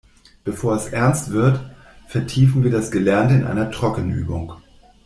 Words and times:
Bevor 0.43 0.75
es 0.77 0.87
ernst 0.87 1.29
wird, 1.29 1.61
vertiefen 2.07 2.63
wir 2.63 2.71
das 2.71 2.89
Gelernte 2.89 3.35
in 3.35 3.43
einer 3.43 3.69
Trockenübung. 3.69 4.53